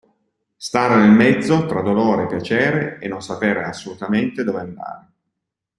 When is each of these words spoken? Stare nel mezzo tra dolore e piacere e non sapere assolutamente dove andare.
Stare 0.57 0.95
nel 0.95 1.11
mezzo 1.11 1.67
tra 1.67 1.83
dolore 1.83 2.23
e 2.23 2.25
piacere 2.25 2.97
e 2.99 3.07
non 3.07 3.21
sapere 3.21 3.65
assolutamente 3.65 4.43
dove 4.43 4.59
andare. 4.59 5.11